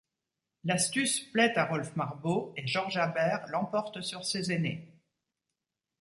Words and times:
L'astuce 0.63 1.19
plaît 1.31 1.55
à 1.59 1.65
Rolf 1.67 1.95
Marbot 1.95 2.55
et 2.57 2.65
Georges 2.65 2.97
Aber 2.97 3.45
l'emporte 3.49 4.01
sur 4.01 4.25
ses 4.25 4.51
aînés. 4.51 4.99